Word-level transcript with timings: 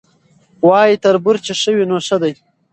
وایي 0.67 0.95
تربور 1.03 1.35
چي 1.45 1.53
ښه 1.61 1.71
وي 1.75 1.85
نو 1.89 1.97
ښه 2.07 2.17
دی 2.21 2.33